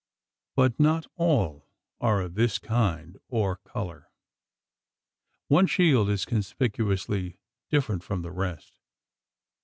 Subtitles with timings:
[0.55, 1.67] But not all
[1.99, 4.09] are of this kind or colour.
[5.47, 7.37] One shield is conspicuously
[7.69, 8.79] different from the rest.